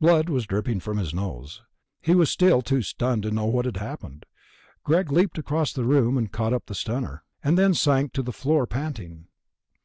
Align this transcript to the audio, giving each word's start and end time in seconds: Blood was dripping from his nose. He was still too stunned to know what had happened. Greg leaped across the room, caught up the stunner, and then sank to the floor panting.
Blood 0.00 0.28
was 0.28 0.48
dripping 0.48 0.80
from 0.80 0.98
his 0.98 1.14
nose. 1.14 1.62
He 2.00 2.12
was 2.12 2.28
still 2.28 2.60
too 2.60 2.82
stunned 2.82 3.22
to 3.22 3.30
know 3.30 3.44
what 3.44 3.66
had 3.66 3.76
happened. 3.76 4.26
Greg 4.82 5.12
leaped 5.12 5.38
across 5.38 5.72
the 5.72 5.84
room, 5.84 6.26
caught 6.26 6.52
up 6.52 6.66
the 6.66 6.74
stunner, 6.74 7.22
and 7.44 7.56
then 7.56 7.74
sank 7.74 8.12
to 8.14 8.22
the 8.24 8.32
floor 8.32 8.66
panting. 8.66 9.28